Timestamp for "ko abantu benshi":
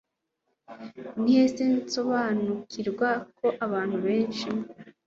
3.37-4.47